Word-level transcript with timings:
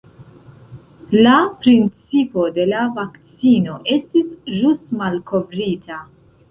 La 1.27 1.33
principo 1.65 2.47
de 2.57 2.67
la 2.73 2.81
vakcino 2.99 3.79
estis 3.99 4.35
ĵus 4.59 4.85
malkovrita. 5.05 6.05